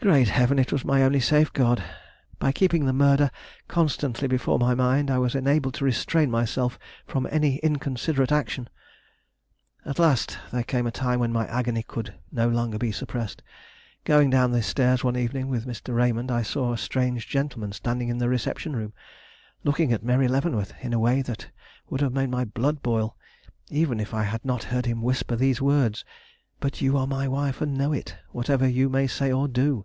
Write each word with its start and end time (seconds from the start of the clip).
Great 0.00 0.28
heaven! 0.28 0.56
it 0.56 0.70
was 0.70 0.84
my 0.84 1.02
only 1.02 1.18
safeguard. 1.18 1.82
By 2.38 2.52
keeping 2.52 2.84
the 2.86 2.92
murder 2.92 3.28
constantly 3.66 4.28
before 4.28 4.56
my 4.56 4.72
mind, 4.72 5.10
I 5.10 5.18
was 5.18 5.34
enabled 5.34 5.74
to 5.74 5.84
restrain 5.84 6.30
myself 6.30 6.78
from 7.08 7.26
any 7.28 7.56
inconsiderate 7.56 8.30
action. 8.30 8.68
At 9.84 9.98
last 9.98 10.38
there 10.52 10.62
came 10.62 10.86
a 10.86 10.92
time 10.92 11.18
when 11.18 11.32
my 11.32 11.44
agony 11.48 11.82
could 11.82 12.06
be 12.06 12.12
no 12.30 12.46
longer 12.48 12.92
suppressed. 12.92 13.42
Going 14.04 14.30
down 14.30 14.52
the 14.52 14.62
stairs 14.62 15.02
one 15.02 15.16
evening 15.16 15.48
with 15.48 15.66
Mr. 15.66 15.92
Raymond, 15.92 16.30
I 16.30 16.42
saw 16.42 16.72
a 16.72 16.78
strange 16.78 17.26
gentleman 17.26 17.72
standing 17.72 18.08
in 18.08 18.18
the 18.18 18.28
reception 18.28 18.76
room, 18.76 18.92
looking 19.64 19.92
at 19.92 20.04
Mary 20.04 20.28
Leavenworth 20.28 20.72
in 20.82 20.92
a 20.92 21.00
way 21.00 21.20
that 21.22 21.50
would 21.90 22.00
have 22.00 22.12
made 22.12 22.30
my 22.30 22.44
blood 22.44 22.80
boil, 22.80 23.16
even 23.70 23.98
if 23.98 24.14
I 24.14 24.22
had 24.22 24.44
not 24.44 24.64
heard 24.64 24.86
him 24.86 25.02
whisper 25.02 25.34
these 25.34 25.60
words: 25.60 26.04
"But 26.58 26.80
you 26.80 26.96
are 26.96 27.06
my 27.06 27.28
wife, 27.28 27.60
and 27.60 27.76
know 27.76 27.92
it, 27.92 28.16
whatever 28.30 28.66
you 28.66 28.88
may 28.88 29.08
say 29.08 29.30
or 29.30 29.46
do!" 29.46 29.84